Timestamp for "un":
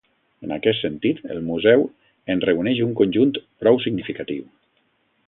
2.87-2.97